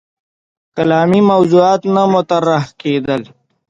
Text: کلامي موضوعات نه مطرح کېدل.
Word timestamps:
کلامي 0.75 1.21
موضوعات 1.31 1.81
نه 1.95 2.03
مطرح 2.13 2.63
کېدل. 2.81 3.21